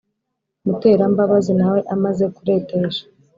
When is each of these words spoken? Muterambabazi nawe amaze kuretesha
Muterambabazi 0.65 1.51
nawe 1.59 1.79
amaze 1.95 2.23
kuretesha 2.35 3.03